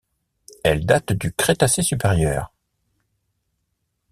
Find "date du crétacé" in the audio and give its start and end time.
0.87-1.83